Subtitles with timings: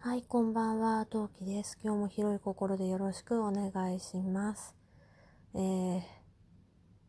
[0.00, 1.76] はい、こんばんは、トウキです。
[1.82, 4.72] 今日も広い心でよろしくお願いします。
[5.54, 6.00] えー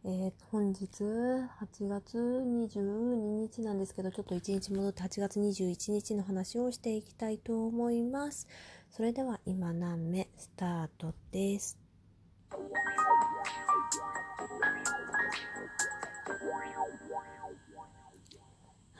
[0.05, 8.47] えー本日8月22日なんですけど、ちょっと1日戻って8月21日の話をしていきたいと思います。
[8.89, 11.77] それでは今何目スタートです。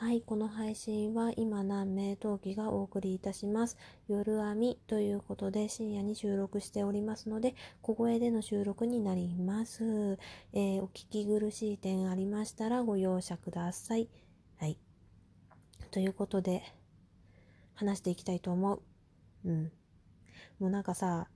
[0.00, 3.76] はい、この配信は今何名陶器がお送りいたします。
[4.08, 10.18] 夜編みということで深夜に収録しておりますので、小声での収録になります。
[10.54, 14.08] えーお聞き苦しい点ありましたらご容赦ください。
[14.56, 14.78] はい。
[15.90, 16.62] ということで、
[17.74, 18.82] 話していきたいと思う。
[19.44, 19.72] うん。
[20.60, 21.28] もうなんかさ、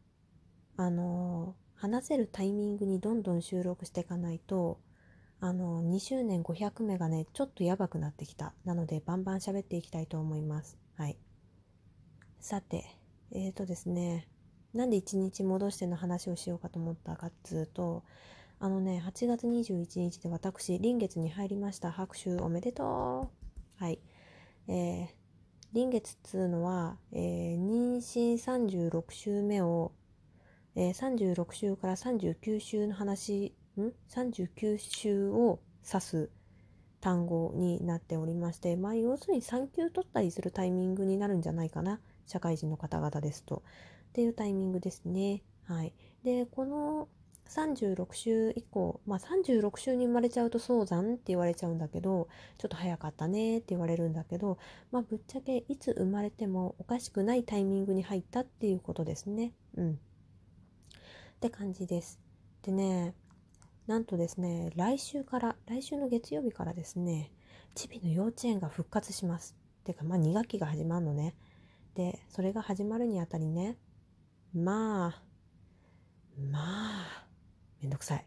[0.78, 4.81] あのー話せるタイミングにどんどん収録していかないと、
[5.47, 8.55] あの2周年500目がねちょっとやばくなってきた。
[8.65, 10.79] なのでバンバン喋っていきたいと思います。
[10.97, 11.19] はい。
[12.41, 12.87] さて
[13.30, 14.27] えーとですね
[14.73, 18.05] なんで1日戻しての話をしようかと思ったかっつうと
[18.59, 21.92] あのね8月21日で私臨月に入りました。
[21.92, 23.31] 拍手おめでと
[23.78, 23.84] う。
[23.84, 23.98] はい。
[24.67, 25.09] えー、
[25.75, 29.92] 臨月っつうのは、えー妊娠36週目を、
[30.75, 36.30] えー36週から39週の話ん？39週を指す
[37.00, 43.62] 単語になっておりまして、まあ、要するに産休取ったりするタイミングになるんじゃないかな社会人の方々ですと。
[44.08, 45.42] っていうタイミングですね。
[45.64, 47.08] はい、でこの
[47.48, 52.28] 36週以降、まあ、36週に生まれちゃうと早産って言われちゃうんだけど
[52.59, 54.59] ちょっと早かったねって言われるんだけど、
[54.91, 59.53] まあ、ぶっちゃけいつ生まれてもおかしくないタイミングに入ったっていうことですね。
[59.77, 59.92] うん。
[59.92, 59.97] っ
[61.41, 62.19] て感じです。
[62.62, 63.14] でね
[63.87, 67.31] なんとですね、来週から、来週の月曜日からですね、
[67.75, 69.55] チビの幼稚園が復活します。
[69.85, 71.35] てか、まあ2学期が始まるのね。
[71.95, 73.77] で、それが始まるにあたりね、
[74.55, 75.23] まあ、
[76.51, 77.27] まあ、
[77.83, 78.27] めんどくさい。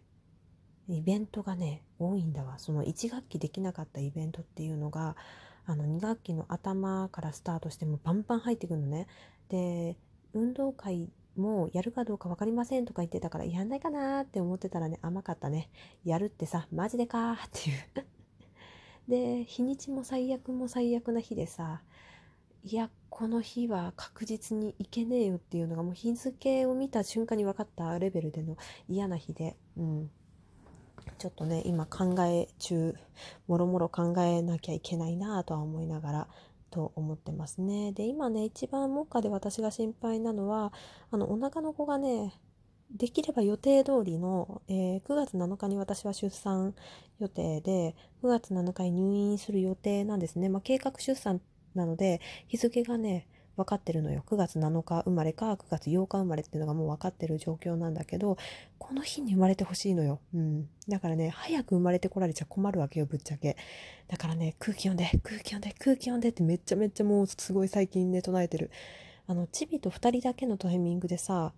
[0.89, 2.59] イベントがね、多いんだわ。
[2.59, 5.15] その1学期できなかったイベントっていうのが、
[5.65, 9.07] あの2学期の頭からスタートしてもバンバン入ってくるのね。
[9.49, 9.97] で、
[10.33, 15.69] 運動会もうやるかどうか分かりませんとか言ってたからやんないかなって思ってたらね甘かったね。
[16.03, 18.05] やるってさマジでかっていう。
[19.07, 21.81] で日にちも最悪も最悪な日でさ
[22.63, 28.57] いやこの日は確実に行けねえよっていうのがもう日付を見た瞬間に分かったレベルでの
[28.89, 30.11] 嫌な日でうん。
[31.17, 32.95] ちょっとね今考え中
[33.47, 36.27] もろもろ考えなきゃいけないなとは思いながら
[36.69, 37.91] と思ってますね。
[37.91, 40.73] で今ね一番目下で私が心配なのは
[41.11, 42.33] あのお腹の子がね
[42.91, 46.73] できれば予定通りの、えー9月7日に私は出産
[47.19, 50.49] 予定で9月7日に入院する予定なんですね。
[50.49, 51.41] まあ、計画出産
[51.75, 54.23] なので日付がね分かってるのよ。
[54.25, 58.37] 9月7日生まれか9月8日生まれっていうのがもう分かってる状況なんだけど
[58.77, 63.57] この日に生まれてほしいのよ、うん、だからね早く生まれてこられちゃ困るわけよぶっちゃけ。
[64.07, 68.71] だからね空気読んで空気読んで空気読んでってめっちゃめっちゃもうすごい最近ね唱えてる。
[69.29, 71.51] あのチビと2人だけのタイミングでさ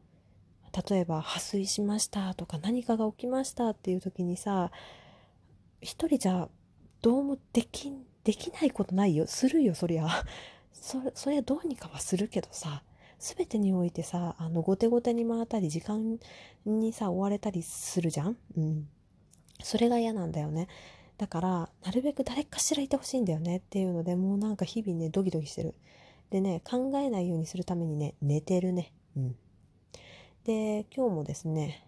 [0.90, 4.72] 例えば破水しましたとか何かが起きましたっていう時にさ
[5.82, 6.50] 一人じゃ
[7.02, 7.94] どうもでき
[8.24, 9.26] できないことないよ。
[9.28, 10.08] するよそりゃ。
[10.81, 12.84] それそりゃどうにかはするけどさ
[13.19, 16.17] 全てにおいてさあの後手後手に回ったり時間
[16.66, 18.38] にさ追われたりするじゃん？
[18.57, 18.88] うん。
[19.62, 20.67] それが嫌なんだよね。
[21.17, 23.57] だからなるべく誰かしらいてほしいんだよね。
[23.57, 25.75] っていうのでもうなんか日々ねドキドキしてる。
[26.29, 28.94] でね考えないようにするためにね寝てるね。
[29.17, 29.35] うん。
[30.46, 31.85] で今日もですね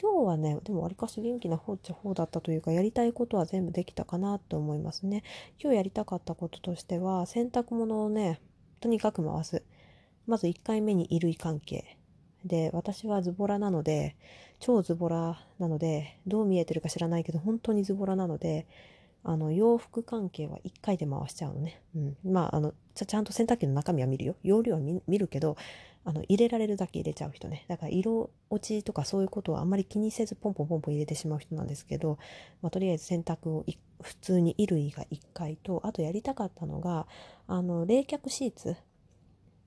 [0.00, 5.24] 今日はねでもわりかし元気な方っちゃ方だったというかやりたいことは全部できたかなと思いますね。
[5.58, 8.40] 今日やりたかったこととしては洗濯物をね
[8.80, 9.64] とにかく回す。
[10.28, 11.96] まず1回目に衣類関係。
[12.44, 14.14] で私はズボラなので
[14.60, 18.68] 超ズボラなのでどう見えてるか知らないけど本当にズボラなので
[19.24, 24.36] あの洋服関係は1回で回しちゃうのね、うん、まああのちゃんと洗濯機の中身は見るよ。
[24.42, 25.56] 容量は見るけど
[26.08, 27.66] あの入れられるだけ入れちゃう人ね。
[27.68, 32.18] だから色落ちとかそういうことはあんまり気にせずポンポンポンポン入れてしまう人なんですけど、
[32.62, 33.66] まあ、とりあえず洗濯を
[34.00, 37.06] 普通に衣類が1回とあとやりたかったのが
[37.46, 38.74] あの冷却シーツ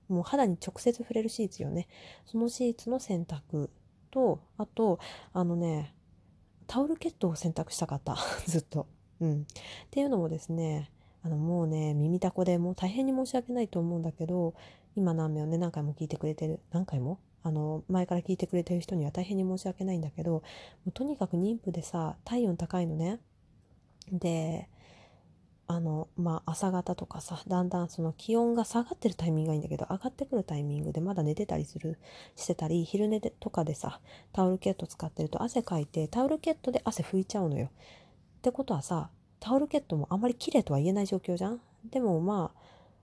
[0.08, 1.86] もう肌に直接触れるシーツよね。
[2.26, 3.70] そのシーツの洗濯
[4.10, 4.98] とあと
[5.32, 5.94] あのね
[6.66, 8.16] タオルケットを洗濯したかった。
[8.46, 8.88] ずっと。
[9.20, 9.44] うん、っ
[9.92, 10.90] ていうのもですね
[11.22, 14.54] あのもうね耳たこでもう大変に申し訳ないと思うんだけど
[14.96, 16.60] 今何名をね何回も聞いてくれてる。
[16.70, 17.18] 何回も？
[17.44, 20.42] あの前から聞いてくれてる人には大変に申し訳ないんだけども
[20.86, 23.18] うとにかく妊婦でさ体温高いのね。
[24.12, 24.68] で
[25.66, 31.98] あのまあ朝方とかさだんだんその気温が下がってるタイミングがいいんだけど上がってくるタイミングでまだ寝てたりする
[32.36, 34.00] してたり昼寝でとかでさ
[34.32, 37.66] タオルケット使ってると汗かいてタオルケットで汗拭いちゃうのよ。
[37.66, 39.08] ってことはさ
[39.40, 41.60] タオルケットもあんまり綺麗とは言えない状況じゃん。
[41.90, 42.52] でもま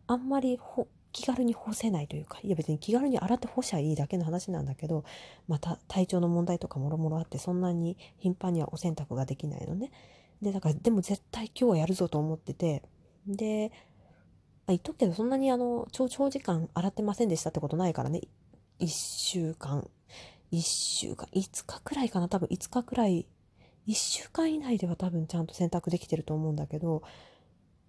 [0.07, 5.03] ああんまりほ気軽に干せないというかいや別に気軽に洗って干しゃいいだけの話なんだけど
[5.47, 9.91] また体調の問題とかもろもろあってそんなに頻繁にはお洗濯ができないのね。
[10.41, 12.83] でだからでも絶対今日はやるぞと思ってて
[13.27, 13.71] で
[14.67, 18.21] 言っとくけどそんなにあの長長時間洗ってませんでしたってことないからね。
[18.79, 19.89] 1週間
[20.51, 22.29] 1週間5日くらいかな？
[22.29, 23.25] 多分5日くらい。
[23.87, 27.01] 1週間以内では多分ちゃんと洗濯できてると思うんだけど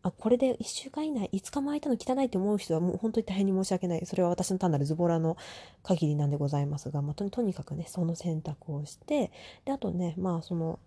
[0.03, 5.37] あこれで1週間以内5日も空いたの汚いって思う人はもう本当に大変に申し訳ないそれは私の単なるズボラの
[5.83, 9.31] 限りなんでございますが、まあ、とにかくねその洗濯をして
[9.65, 10.79] であとねまあその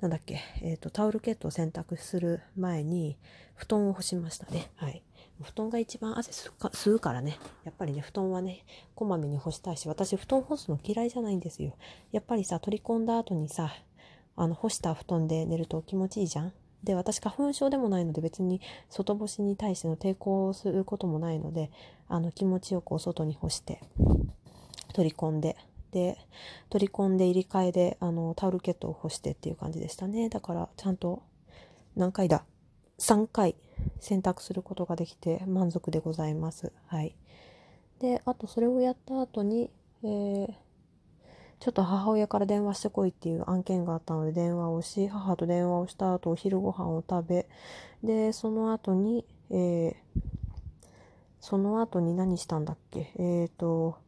[0.00, 3.18] なんだっけ、えーと、タオルケットを洗濯する前に
[3.54, 4.70] 布団を干しましたね。
[4.76, 5.02] はい。
[5.42, 7.38] 布団が一番汗吸うからね。
[7.64, 8.64] やっぱりね、布団はね、
[8.94, 11.76] こまめに干したいし、私布団干すの嫌いじゃないんですよ。
[12.12, 13.70] やっぱりさ、取り込んだ後にさ、
[14.36, 16.52] あの、干した布団で寝ると気持ちいいじゃん。
[16.84, 21.70] で、私花粉症でもないので別に外干しに対しての抵抗をすることもないので、
[22.08, 23.80] あの、気持ちよくお外に干して、
[24.92, 25.56] 取り込んで、
[25.90, 26.18] で
[26.68, 30.28] 取り込んで入り替えであのタオルケットを干してっていう感じでしたね。
[30.28, 31.22] だからちゃんと
[31.96, 32.44] 何回だ
[32.98, 33.56] ？3回
[33.98, 36.72] 洗濯することができて満足でございます。
[36.86, 37.14] はい。
[37.98, 39.70] であとそれをやった後に、
[40.02, 40.54] えー、
[41.60, 47.48] ちょっと母親から電話してこいっていう案件があったので電話をし母と電話をした後お昼ご飯を食べ
[48.02, 49.94] でその後に、えー、
[51.38, 53.12] その後に何したんだっけ？
[53.16, 53.98] えっ、ー、と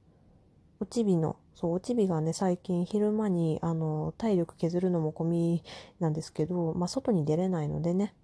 [0.81, 5.63] おちびのそう、おちびがね、最近昼間に、あの、体力削るのも込み
[6.01, 8.15] なんですけど、まあ、外に出れないのでね。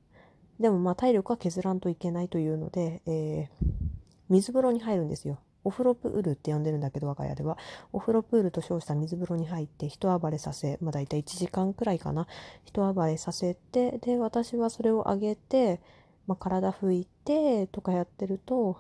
[0.59, 3.67] でも、まあ、体力は削らんといけないというので、えー、
[4.29, 5.39] 水風呂に入るんですよ。
[5.69, 7.59] お風呂プールって呼んでるんだけど、我が家では。
[7.93, 12.27] お風呂プールと称した水風呂に入って、一暴れさせ、まあ、大体1時間くらいかな。
[12.65, 15.81] 一暴れさせて、で、私はそれをあげて、
[16.27, 18.79] まあ、体拭いて、とかやってると、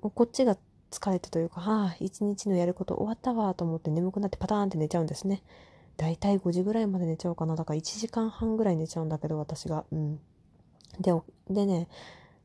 [0.00, 0.56] こっちが
[0.92, 5.42] 疲れてというか、はあ、一日のやること終わったわと思って眠くなってパターンって寝ちゃうんですね。
[5.96, 7.56] だいたい5時ぐらいまで寝ちゃうかな。
[7.56, 9.84] だから1時間半ぐらい寝ちゃうんだけど、私が。
[9.90, 10.20] うん。
[11.00, 11.12] で、
[11.50, 11.88] でね、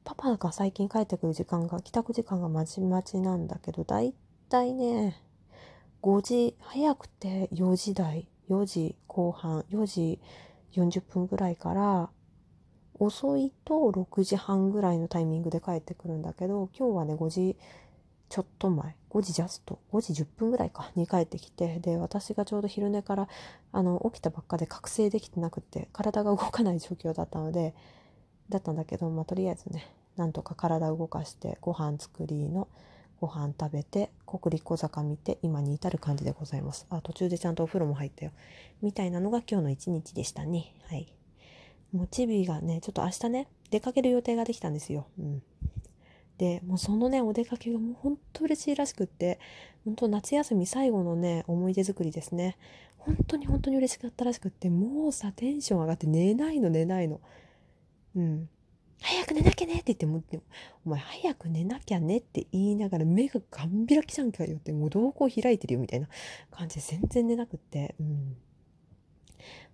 [0.07, 4.13] パパが最近帰ってくる時間が、帰宅時間がまちまちなんだけど、だい
[4.47, 5.21] たいね、
[6.01, 10.21] 5時、早くて4時台、4時後半、4時
[10.71, 12.09] 40分ぐらいから、
[12.99, 17.57] 遅いと6時半ぐらいのタイミングで帰ってくるんだけど、今日はね、5時
[18.29, 23.29] ちょっと前5時ジャスト5時10分ぐらいかに帰ってきてで私がちょうど昼寝から
[23.71, 27.73] あの起きたばっかで覚醒できてなくて体が動かない状況だったので
[28.49, 32.67] だったんだけど、まあ、とりあえずねなんとか体を動かしてご飯作りの
[33.19, 36.85] ご飯食べて国立小坂見て今に至る感じでございます。
[36.89, 38.31] あ途中でちゃんとお風呂も入ったよ。
[38.81, 40.75] みたいなのが今日の一日でしたね。
[40.87, 41.11] はい。
[41.91, 45.07] もちびがねちょっと明日ね出かける予定ができたんですよ。
[45.19, 45.43] うん。
[46.37, 49.39] でもうそのねお出かけがもうほんと嬉しいらしくって
[49.83, 52.57] 本当夏休み最後のね思い出作りですね。
[52.97, 57.19] 本当に本当に嬉しかったらしくってもうさテンション上がって寝ないの寝ないの。
[58.17, 58.49] うん。
[58.99, 60.23] 早く寝なきゃねって言っても
[60.83, 66.07] お前早く寝なきゃねって言いながら目がガン開きじゃんかよってもう瞳孔開いてるよみたいな
[66.49, 67.95] 感じで全然寝なくって。
[67.99, 68.35] うん。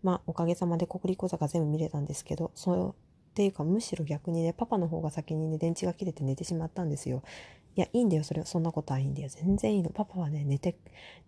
[0.04, 2.96] まあおかげさまで国立小坂全部見れたんですけどそ
[3.32, 7.24] っていうかむしろ逆にねパパの方が先にね電池が切れて寝てしまったんですよ。
[7.76, 8.46] いやいいんだよそれは。
[8.46, 9.30] そんなことはいいんだよ。
[9.30, 9.90] 全然いいの。
[9.90, 10.76] パパはね寝て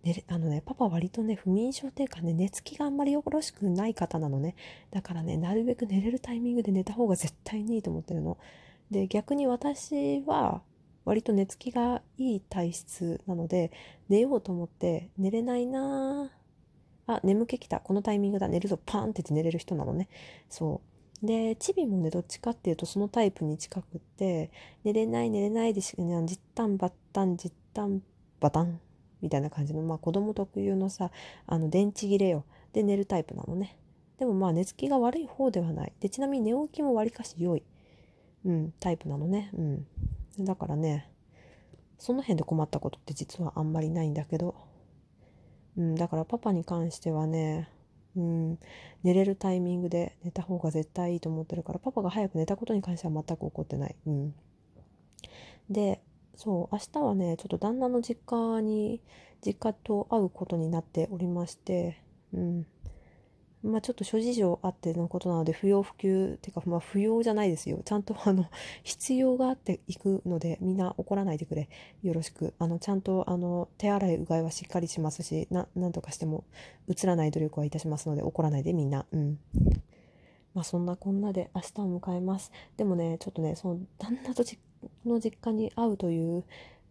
[0.04, 4.54] 寝あのねパパ割とね不眠症っていうかね寝つきがあんまりよろしくない方なのね。
[4.90, 8.38] だからねなるべく寝れるタイミングで寝た方が絶対にいいと思ってるの。
[8.90, 10.62] で逆に私は
[11.04, 13.72] 割と寝つきがいい体質なので
[14.08, 16.30] 寝ようと思って寝れないな
[17.08, 17.80] あ眠気きた。
[17.80, 18.48] このタイミングだ。
[18.48, 18.78] 寝るぞ。
[18.84, 20.08] パーンって寝れる人なのね。
[20.48, 20.95] そう。
[21.22, 24.50] でチビもねどっちかっていうとそのタイプに近くって
[24.84, 28.02] 寝れない寝れないでしじったんばったんじったん
[28.40, 28.80] バタン
[29.22, 31.10] みたいな感じのまあ子供特有のさ
[31.46, 32.44] あの電池切れよ。
[32.72, 33.78] で寝るタイプなのね。
[34.18, 35.92] でもまあ寝つきが悪い方ではない。
[36.00, 37.62] でちなみに寝起きもわりかし良い、
[38.44, 39.50] うん、タイプなのね。
[39.56, 39.62] う
[40.42, 40.44] ん。
[40.44, 41.10] だからね
[41.98, 44.54] その辺で困ったことって実はあんまりないんだけど。
[45.78, 47.68] うんだからパパに関してはね
[48.16, 48.58] うん、
[49.02, 53.96] 寝れるタイミングで寝た方が絶対いいと思ってるからパパが早く寝たことに関しては全く怒ってない。
[54.06, 54.34] うん、
[55.70, 56.00] で
[56.34, 59.00] そう明日はねちょっと旦那の実家に
[59.44, 62.66] 実家と会うことになっておりまして、うん、
[63.66, 67.80] まあ、ちょっと諸事情あってのことなので不要不急っていうか、まあ、不要じゃないですよ。
[67.84, 68.46] ちゃんとあの
[68.84, 71.68] 必要があっていくのでみんな怒らないでくれ。
[72.02, 72.54] よろしく。
[72.58, 76.44] あのちゃんとあの手洗いうがいはしっかりしますしな何とかしても
[76.88, 79.06] 映らない努力はいたしますので怒らないでみんな。
[79.10, 79.38] うん。
[80.54, 82.52] まあそんなこんなで明日を迎えます。
[82.76, 84.44] でもねちょっとねその旦那と
[85.04, 86.44] の実家に会うという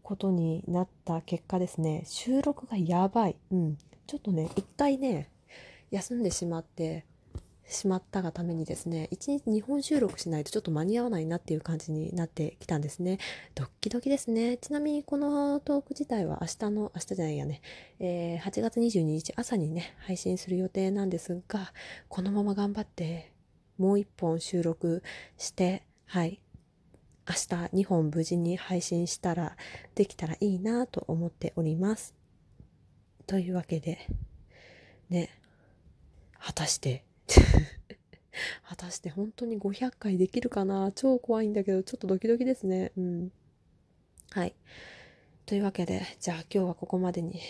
[0.04, 2.04] ことになった結果ですね。
[2.06, 3.38] 収録がやばい。
[3.52, 3.78] うん。
[4.08, 5.30] ちょっとね一回ね
[5.92, 7.06] 休んでしまって
[7.68, 13.18] しまったがためにですね1日2本収録しないとちょっと間に合わないなっていう感じになってきたんですね。
[13.56, 14.58] ドッキドキですね。
[14.58, 17.62] ちなみにこのトーク自体は明日の明日じゃないやね、
[18.00, 21.74] えー、8月22日朝にね配信する予定なんですが
[22.08, 23.34] このまま頑張って
[23.78, 25.02] もう1本収録
[25.38, 26.40] してはい。
[27.28, 29.58] 明日2本無事に配信したら
[29.96, 32.14] できたらいいなと思っております。
[33.26, 33.98] というわけで
[35.10, 35.45] ね。
[36.46, 37.04] 果たして
[38.70, 40.92] 果たして本当に500回できるかな？
[40.94, 42.92] 超怖いんだけど、ちょっとドキドキですね。
[42.96, 43.32] うん。
[44.30, 44.54] はい。
[45.48, 47.42] というわけで、じゃあ今日はここまでに、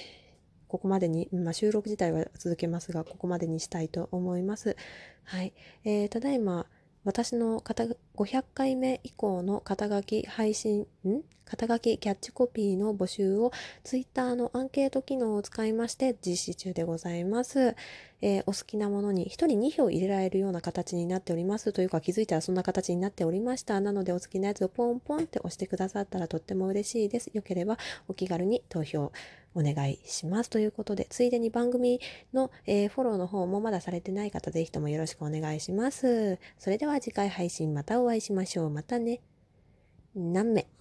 [0.70, 4.78] ここまでに、まあ、収録自体は続けますが、ここまでにしたいと思います。
[5.24, 5.54] はい。
[5.84, 6.68] えー、ただいま、
[7.04, 7.86] 私の肩
[8.16, 11.22] 500回目以降の肩書き配信、ん？
[11.46, 13.52] 肩書きキャッチコピーの募集を
[13.84, 17.76] Twitter のアンケート機能を使いまして実施中でございます。
[18.22, 21.74] えー、お好きなものに1人2票入れられるような形になっております。
[21.74, 23.80] というか気づいたらそんな形になっておりました。
[23.80, 27.30] なのでお好きなやつをポンポンって押してくださったらとっても嬉しいです。
[27.34, 29.12] よければお気軽に投票
[29.54, 30.50] お願いします。
[30.50, 32.02] ということで、ついでに番組
[32.34, 36.40] の、えー、フォローの方もまだされてない方、ぜひともよろしくお願いします。
[36.60, 38.70] それでは次回配信またお会いしましょう。
[38.70, 39.22] またね。
[40.16, 40.75] 何名？